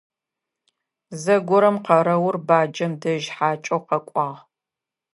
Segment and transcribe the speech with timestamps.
[1.21, 4.39] Зэгорэм къэрэур баджэм дэжь хьакӀэу къэкӀуагъ.